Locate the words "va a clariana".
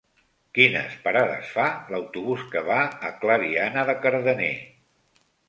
2.71-3.85